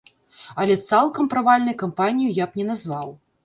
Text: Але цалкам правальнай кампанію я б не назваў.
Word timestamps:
Але 0.63 0.77
цалкам 0.79 1.31
правальнай 1.35 1.79
кампанію 1.85 2.35
я 2.43 2.51
б 2.53 2.63
не 2.63 2.69
назваў. 2.75 3.17